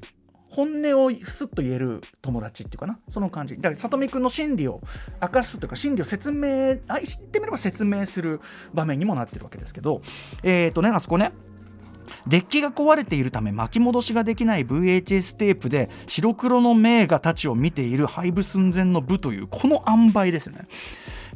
[0.54, 3.00] 本音をすっと言える友達っていうかな。
[3.09, 3.57] その感じ。
[3.57, 4.80] だから里見くんの心理を
[5.20, 8.40] 明かすというか心理を説明あ知ってみれば説明する
[8.72, 10.00] 場面にもなってるわけですけど。
[10.44, 11.33] えっ、ー、とねあそこね
[12.26, 20.66] デッキが壊れているため巻き戻しができない VHS テープで白黒の名画たちを見ている廃部寸前の部というこの塩梅ですよね。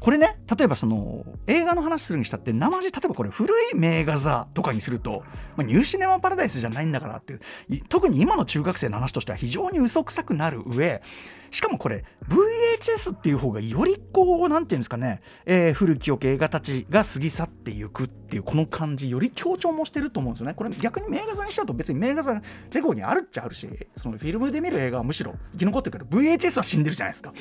[0.00, 5.22] これね例えばその映画の話するにしたって生地例えばこれ古い名画座とかにすると、
[5.56, 7.40] まあ、ニューシネマパラダイスじゃないんだからっていう
[7.88, 11.02] 特に今の中学生の話としては非常に嘘くさくなる上
[11.50, 20.54] しかもこれ VHS っていう方がよりこう何て言うんですかね、えー、古き良き映画たちが過ぎ去っていくっていうこの感じより強調もしてると思うんですよね。
[20.54, 27.32] これ逆に名画座にしちゃうと別に名画座全国にあるっちゃあるしそのフィルムで見る映画はむしろ生き残ってるけど VHS は死んでるじゃないですか。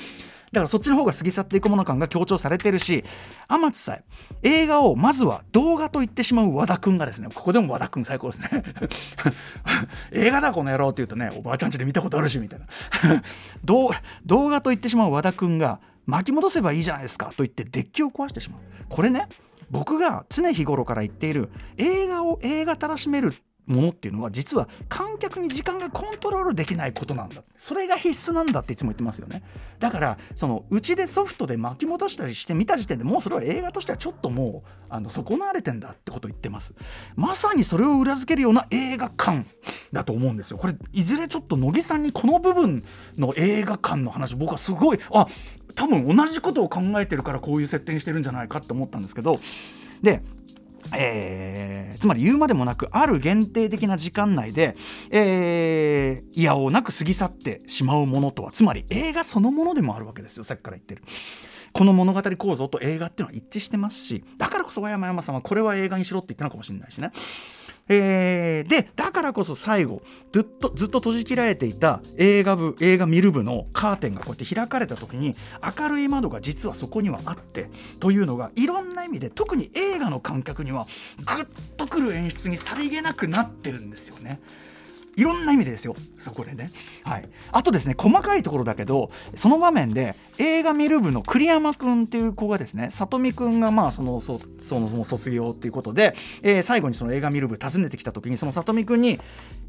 [0.52, 3.04] だからそっちの方が過ぎ去っていくもの感が強調されてるし
[3.48, 4.04] 天津さえ
[4.44, 8.64] 映画をまずは動画と言ってしまう和田君がですねここでも和田君最高ですね。
[10.12, 12.66] 映画だこの野郎って言うとねおばあちゃんちで見たことあるしみたいな。
[13.64, 13.90] 動
[14.50, 18.62] 画と言ってしまう和田君が巻き戻せばいいじゃないですかと言ってデッキを壊してしまう。
[18.90, 19.28] これね
[19.70, 23.34] 僕が常日頃から言っている映画を映画たらしめる
[23.68, 27.44] ものっていうのは実は観客に時間がコントロールできないことなんだ。
[27.56, 29.44] それが必須なんだっていつも言ってますよね。
[29.80, 36.74] だからそのうちでソフトで巻き戻したりして見た時点でもうそれは映画としてはちょっともうあの損なわれてんだってことを言ってます。
[37.16, 39.46] まさにそれを裏付けるような映画館
[39.92, 40.58] だと思うんですよ。
[40.58, 42.84] これいずれちょっと乃木さんにこの部分
[43.18, 45.26] の映画館の話僕はすごいあ
[45.76, 49.40] 多分同じことを考えてるからこういう設定にしてるんじゃないかって思ったんですけど。
[50.02, 50.22] で
[50.96, 54.76] えー、つまり言うまでもなくある限定的な時間内で、
[55.10, 61.04] えー、いやおなく過ぎ去ってしまうものとはつまり映画そのものでもあるわけですよさっきから言ってる。
[61.74, 67.12] この物語構造と映画っていうのは一致してますしだからこそ山山さんはこれは映画にしろって言ったのかもしれないしね。
[67.90, 75.36] えー、でだからこそ最後ずっとずっと閉じ切られていた映画部映画見る部のカーテンがこうやって開かれた時に
[75.78, 77.70] 明るい窓が実はそこにはあって
[78.00, 80.86] というのがいろんな意味で特に映画の感覚には
[81.20, 81.48] グッ
[81.78, 84.42] とくる演出にさりげなくなってるんですよね。
[85.18, 85.96] いろんな意味でですよ。
[86.20, 86.70] そこでね、
[87.04, 99.20] はい、あとですね細かいところだけどその場面で映画見る部の栗山君っていう子がですね里見君がまあそのそその卒業っていうことで、えー、最後にその映画見る部訪ねてきた時にその里見君に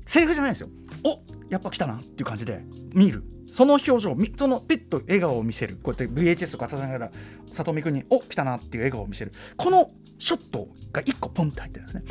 [0.05, 0.69] セリフじゃないんですよ。
[1.03, 2.63] おやっぱ来たなっていう感じで
[2.95, 3.25] 見る。
[3.51, 4.01] その表情
[4.37, 5.79] そのピッと笑顔を見せる。
[5.83, 7.11] こうやって VHS とかさせながら
[7.51, 9.33] 里見君に「お来たな」っていう笑顔を見せる。
[9.57, 12.05] このショットが1個ポンって入ってるんですね。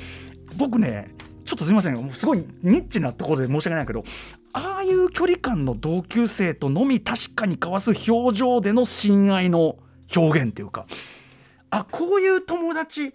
[0.57, 1.13] 僕ね
[1.47, 2.11] ちょっとすみません。
[2.11, 4.03] すごいニッチなところで申し訳ないけど
[4.51, 9.77] ああいう距離感の同級生とのみ確かに交わす表情での親愛の
[10.13, 10.85] 表現っていうか
[11.69, 13.13] あこういう友達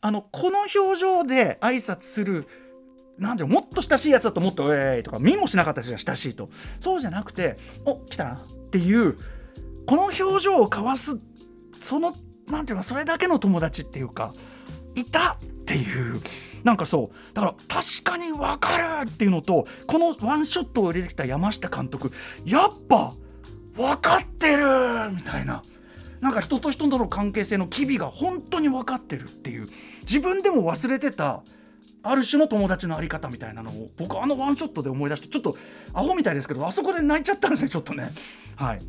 [0.00, 2.48] あのこの表情で挨拶する
[3.18, 6.48] なんてもっと親しいやつだともっと「えーい」とか見もしなかった人は親しいと。
[6.80, 9.16] そうじゃなくて「お来たな」っていう
[9.86, 11.18] この表情を交わす
[11.80, 12.14] その
[12.48, 14.32] なんていうかそれだけの友達っていうか
[14.94, 16.20] いたっていう
[16.62, 22.12] なんかそうだから確かに分かるっていうのとこのワンショットを入れてきた山下監督
[22.44, 23.12] やっぱ
[23.76, 25.62] 分かってるみたいな。
[26.20, 29.68] なんか人と人との関係性の機微が本当に分かってるっていう
[30.02, 31.42] 自分でも忘れてた
[32.02, 35.58] ある種の友達のあり方みたいなのを僕あのワンショットで思い出してちょっと
[35.92, 38.08] アホみたいですけどあそこで泣いちゃったんですねちょっとね
[38.56, 38.80] はい。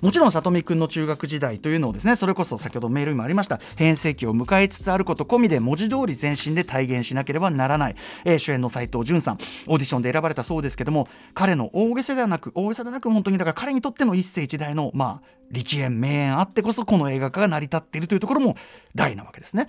[0.00, 9.34] もちろん里見くんの中学時代というのをですねそれこそ先ほどメールにもありました変声期を迎えつつあること込みで文字通り全身で体現しなければならない、えー、主演の斉藤潤さん
[9.66, 18.56] オーディションで選ばれたそうですけども彼の大げさではなく大げさではなく本当にだから彼にとっての一世一代のまあ力演名演あってこそこの映画化が成り立っているというところも
[18.94, 19.66] 大なわけですね。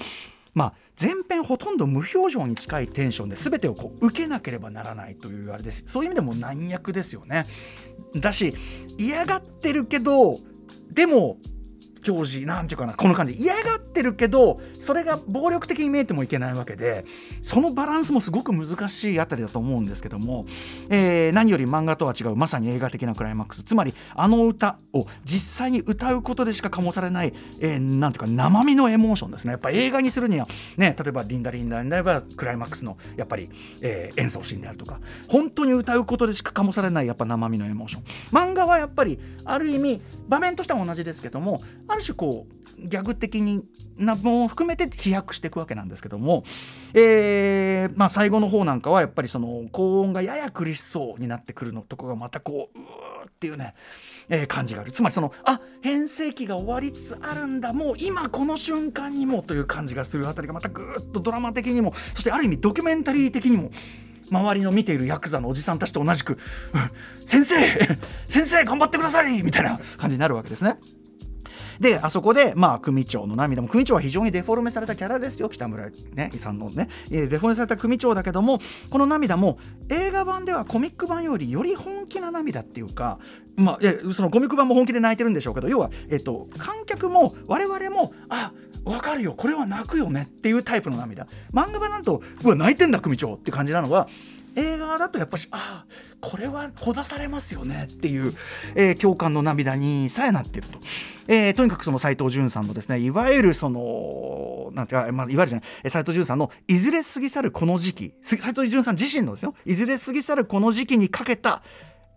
[0.53, 7.45] まあ、前編ほとんど無表情に近いテンションで全てをこう受けなければならないというあれですそういう意味でも難役ですよね。
[8.15, 8.53] だし
[8.97, 10.37] 嫌がってるけど
[10.91, 11.37] でも
[12.01, 17.05] 教授なんていうかなこの感じ嫌がってるけどそれが暴力的に見えてもいけないわけで
[17.41, 20.45] そのバランスもすごく難しいあたりだと思うんですけども、
[20.89, 23.63] えー、何より漫画とは違うまさに映画的なクライマックス。
[23.63, 29.51] つまりあの歌を実際に歌うことでしか醸されない、えー、なんていうか生身のエモーションですね。
[29.51, 30.47] やっぱ映画にするには
[30.77, 33.49] ね例えば「リンダリンダリンダ」はクライマックスのやっぱり、
[33.81, 43.65] えー、演奏シーンであるとか本当に歌うことでしか醸されないやっぱ生身のエモーション漫画はやっぱりある意味場面としては同じですけどもある種こうギャグ的に
[43.97, 46.43] なも含めて飛躍していくわけなんですけども、
[46.93, 53.75] えーまあ、最後の方なんかはやっぱりその高音がやや苦しそうになってくるのとこがまたこううーっていうね、
[54.29, 63.69] えー、感じがあるつまりそのあ変声期が終わりつつあるんだもう今この瞬間にもという感じがするあたりがまたぐーっとドラマ的にもそしてある意味ドキュメンタリー的にも
[64.31, 66.37] 周りの見ているヤクザのおじさんたちと同じく
[67.25, 67.55] 「先生
[68.27, 70.77] 先生頑張ってください!」みたいな感じになるわけですね。
[71.79, 73.61] であそこでまあ組長の涙。
[73.61, 75.49] も組長は非常にデフォルメされたキャラですよ。
[75.49, 76.89] 北村、ね、さんのね。
[77.09, 79.57] デフォルメされた組長だけどもこの涙も
[79.89, 83.19] 映画版ではコミック版よりより本気な涙っていうか
[83.55, 88.53] まあ、いそのコミック版も本気で泣いてるんでしょうけど要は、えっと、観客も我々もあ
[88.85, 89.33] 分かるよ。
[89.33, 91.27] これは泣くよねっていうタイプの涙。
[91.53, 94.07] 漫画版なんとうわ泣いてんだ組長って感じなのは
[94.59, 98.33] 映画だとやっぱしああこれはほだされますよねっていう、
[98.75, 100.79] えー、共感の涙にさえなっていると。
[101.31, 111.61] えー、とにかくその斎藤潤さんのですねいわゆるそのなんていうか、まあ、いわゆるじゃない斎藤潤さんのいずれ過ぎ去るこの時期斎藤潤さん自身のですよいずれ過ぎ去るこの時期にかけた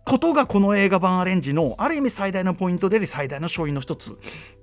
[0.05, 4.17] ことがこの映画版アレンジのある意味最大のポイントで最大の勝因の一つ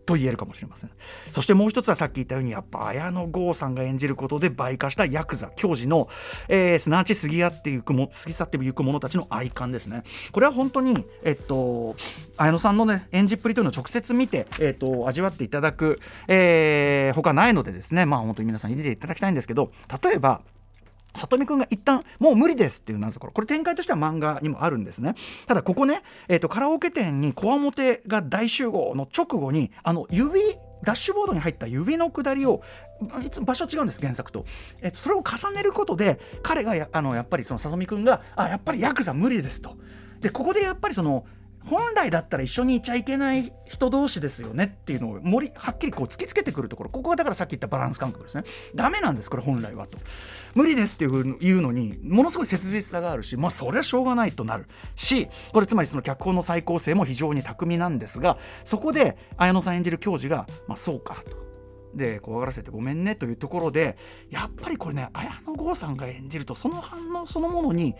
[0.04, 0.90] と言えるかもしれません。
[1.30, 6.08] そしてもう一つはさっき言ったようにやっぱ綾野剛さんが演じることで倍化したヤクザ教授の、
[6.48, 10.02] えー、すなわち過ぎ去っていくも過ぎ去っていく者たちの愛感ですね。
[10.32, 11.96] これは本当にえっと
[12.36, 19.72] 綾野さんのね演じっぷりというのを直接見て、えっと、味わっていただく、えー、他ないのでですねまあ本当に皆さん入れていただきたいんですけど
[20.02, 20.42] 例えば
[21.14, 23.32] 里見くんが一旦もう無理ですっていうなところ。
[23.32, 25.14] これ展開としては漫画にもあるんですね。
[25.46, 30.40] ただここね、えーと、カラオケ店にこわもてが大集合の直後にあの指
[30.82, 32.62] ダッシュボードに入った指の下りを
[33.24, 34.44] いつ場所違うんです原作と、
[34.80, 39.76] えー、それを重ねることで彼がやあのやっぱりその里見くんがあやっぱりヤクザ無理ですと。
[40.20, 41.24] でここでやっぱりその
[41.66, 46.90] 本来だったら一緒にいちゃいけない人同士ですよねっていうのを森はっきりこう突きつけてくるところ。
[46.90, 48.44] ここがだからさっき言ったバランス感覚ですね。
[48.74, 49.98] ダメなんですこれ本来はと。
[50.54, 61.50] 無理ですっていうのにものすごい切実さがあるしまあそれはしょうがないとなるしこれつまりその脚本の再構成も非常に巧みなんですがそこで綾野さん演じる教授がまあそうかと。
[61.94, 63.96] で怖がらせてごめんねというところで
[64.30, 67.94] やっぱりこれね綾野剛さんが演じるとその反応そのものに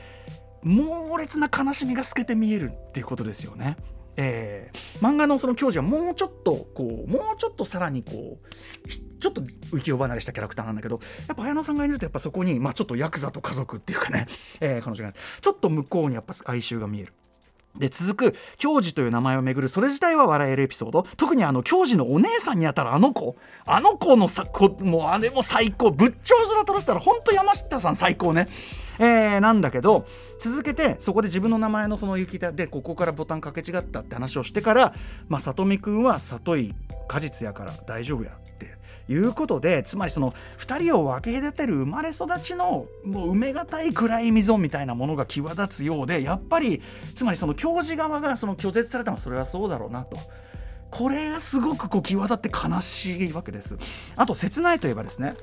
[0.62, 3.76] 猛烈な悲しみが透けて見えるっていうことですよね。
[4.16, 14.26] えー、漫画のその教授はもうちょっとこうもうちょっとさらにこうちょっと浮世離れしたキャラクターなんだけどやっぱ綾野さんが演じるとやっぱそこに、まあ、ちょっとヤクザと家族っていうかね、
[14.60, 17.14] えー、彼女がちょっと向こうにやっぱ哀愁が見える。
[17.78, 28.48] で続く教授という名前をめぐるそれ自体は笑えるエピソード特にあの教授のお姉さんにあたるあの子あの子のさこもうあれも最高仏頂面取らせたら本当山下さん最高ね、
[29.00, 30.06] えー、なんだけど
[30.38, 34.94] 続けてそこで自分の名前のその雪田でここからボタンかけ違ったって話をしてから
[35.28, 36.74] まあ里見くんは里井
[37.08, 38.76] 果実やから大丈夫やって
[39.08, 46.82] いうことでつまりその2人を分け隔てる生まれ育ちのもう埋めがたい暗い溝みたいなものが際立つようでやっぱり
[47.14, 50.18] つまりその教授側がその拒絶されたのはそれはそうだろうなと。
[50.90, 53.78] これがすごくこう際立って悲しいわけです。
[54.16, 55.34] あと切ないといえばですね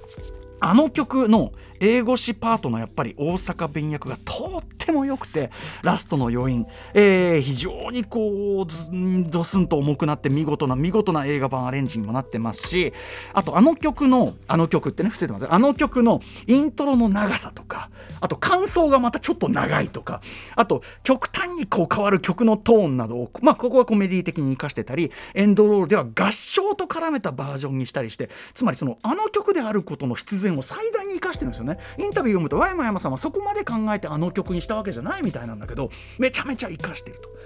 [0.60, 5.52] あの曲の英語詞パートのやっぱり大阪弁訳がとっても良くて
[5.84, 12.94] ラストの余韻、えー、非常にこうドスンと重くなって見事な見事な映画版アレンジにもなってますし
[13.34, 15.52] あとあの曲のあの曲ってね伏せてます。
[15.52, 17.90] あの曲のイントロの長さとか
[18.22, 20.22] あと感想がまたちょっと長いとか
[20.56, 35.90] あと極端にこう変わる曲のトーンなどをまあここはコメディ的に生かしてたりエンドロールでは合唱と絡めたバージョンにしたりしてつまりそのあの曲であることの必然を最大に生かしてるんですよねインタビュー読むと和山山さんはそこまで考えてあの曲にしたわけじゃないみたいなんだけど
[36.20, 37.37] めちゃめちゃ生かしてると。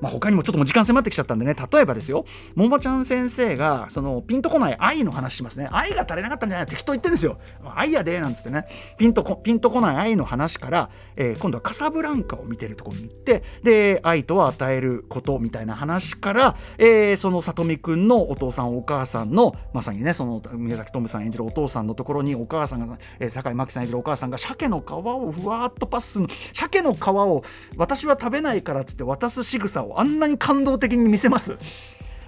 [0.00, 1.54] まあ、他にもちょっともう時間迫ってきちゃったんでね。
[1.54, 2.24] 例えばですよ。
[2.54, 5.68] ももちゃん先生がそのピンとこない愛の話しますね。
[5.70, 7.38] 愛が足りなかったんじゃないって人言ってるんですよ。
[7.74, 8.64] 愛やでなんつってね。
[8.98, 27.44] ピンとこピンとこない愛の話から、えー、今度はカサブランカを見てるところに行ってで愛とは与えることみたいな話から、えー、その里見くんのお父さんお母さんのまさにねその宮崎智さん演じるお父さんのところにお母さんが、えー、酒井真紀さん演じるお母さんが鮭の皮をふわっとパスする鮭の皮を
[27.76, 31.56] 私は食べないからっつって渡す仕草をあんなに感動的に見せます？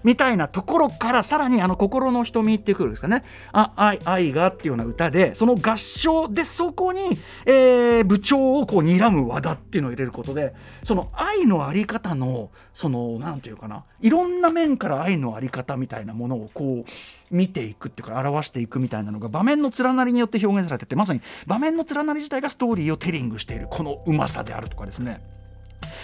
[0.05, 7.01] みたいなところからさらにあの心の瞳ってくるんですかねあ愛愛がっていうような歌でその合唱でそこに、
[7.47, 10.55] えー、部長をこう睨む和田っていうのを入れることで
[10.85, 25.21] その愛のあり方のその何て言うかないろんな面から愛のあり方みたいなものをこう見ていくっていうか表していくみたいなのが場面の連なりによって表現されててまさに場面の連なり自体がストーリーをテリングしているこのうまさであるとかですね。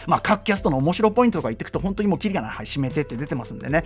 [0.06, 3.84] まあ、各キャストの面白ポイントとか言ってくと本当にもうキリがない、はい、締めてって出てますんでね。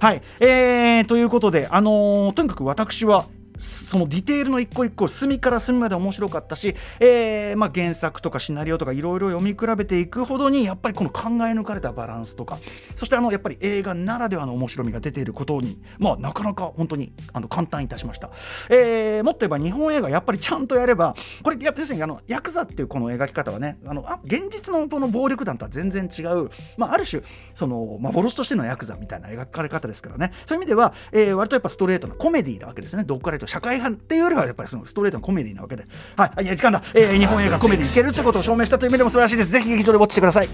[0.00, 3.26] はい、えー、ということで、あのー、とにかく私は
[3.58, 12.58] そのディテールの一個一個隅から隅まで面白かったし、えーまあ、原作とかシナリオとかいろいろ読み比べていくほどにやっぱりこの考え抜かれたバランスとか
[12.94, 18.30] そしてあのやっぱり映画ならではの面白みが出ていることに、まあ、なかなか本当にあの簡単いたしました、
[18.68, 27.22] えー、もっと言えば日本映画やっぱりちゃんとやればこれ要するにあのヤクザっていうこの描き方はねあのあ現実のこの暴力団とは全然違う、まあ、ある種
[27.54, 30.32] その幻としてのヤクザみたいな描かれ方ですからね。
[30.46, 33.04] そういう意味では、えー、割とやっぱストレートなコメディーなわけですね。
[33.04, 35.84] どっからと社会派っていうよりはやっぱりそのストレートのコメディなわけで。
[36.16, 39.50] はいいや時間だ、えー、日本映画コメディいけるってことを証明したという意味でも素晴らしいです。
[39.50, 40.48] ぜひ劇場でウォッチしてください。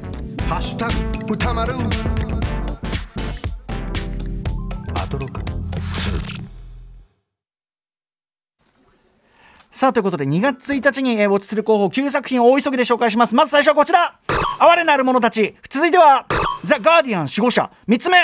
[0.49, 1.73] ハッシュタグ歌丸
[4.95, 5.41] アトロク
[9.71, 13.35] さあということで2月1日に、えー、ウォッチする候補9作品を大急ぎで紹介します。
[13.35, 14.19] まず最初はこちら。
[14.61, 15.55] 哀れなる者たち。
[15.69, 16.27] 続いては
[16.65, 17.71] ザ・ガーディアン守護者。
[17.89, 18.19] 3つ目。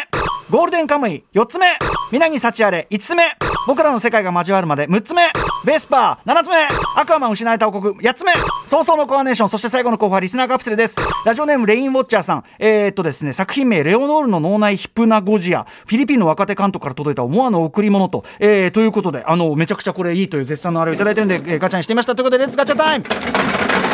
[0.50, 1.24] ゴールデンカムイ。
[1.32, 1.78] 4つ目。
[2.10, 2.88] 皆に幸あれ。
[2.90, 3.36] 5つ目。
[3.66, 5.22] 僕らの世界が交わるまで6つ目。
[5.64, 6.30] ベスパー。
[6.30, 6.56] 7つ目。
[6.96, 7.94] アクアマン失われた王国。
[7.94, 8.32] 8つ目。
[8.66, 9.48] 葬送のカーネーション。
[9.48, 10.96] そして最後の候補はリスナーカプセルです。
[11.24, 12.44] ラジオネームレインウォッチャーさん。
[12.58, 15.64] えー、っとですね作品名レオノールの脳内ヒプナゴジア。
[15.64, 22.14] フィリピンの若手監督から届いた思わぬ贈り物と、えー、ということであのめちゃくちゃこれいいという絶賛のあれをいただいてるんで、えー、ガチャにしてみました。
[22.14, 23.06] ということで let's ガチャタイム。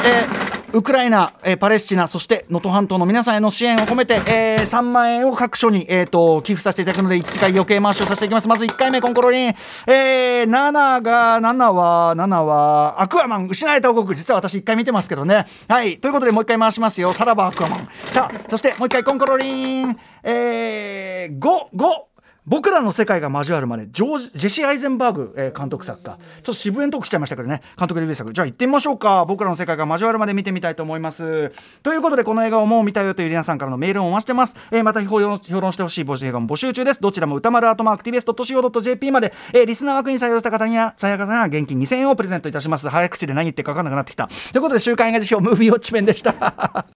[0.04, 8.46] えーウクライナ、えー、パレスチナそして能登半島の皆さんへの支援を込めて、えー、3万円を各所に、えーと、寄付させていただくので1回余計回しをさせていきます。
[8.46, 9.54] まず1回目コンコロリン、
[9.88, 14.14] えー、7が7は7はアクアマン失われた王国。
[14.14, 15.46] 実は私1回見てますけどね。
[15.66, 15.98] はい。
[15.98, 17.12] ということでもう1回回しますよ。
[17.12, 17.88] さらばアクアマン。
[18.04, 19.98] さあそしてもう1回コンコロリン。
[20.22, 22.09] えー、5 5
[22.46, 26.12] 僕らの世界が交わるまでジョージジェシー・アイゼンバーグ、えー、監督作家。
[26.12, 27.62] ちょっと渋谷トークしちゃいましたけどね。
[27.78, 29.24] 監督デビュー作じゃあ行ってみましょうか。
[29.26, 31.52] 僕らの世界が交わるまで見てみたいと思います。
[31.82, 37.00] ということでこの映画をもう見たよという皆さんからのメールをお待ちしてます、えー、また評論してほしい募集映画も募集中です。
[37.00, 42.88] どちらも歌丸アートマーク TBS.CO.JP まで、えー、リスナー枠に採用した方にはさやかさんが現金2000円をプレゼントいたします。
[42.88, 44.28] 早口で何言ってかかんなくなってきた。
[44.52, 46.86] ということで週刊映画辞表ムービーウォッチメンでした。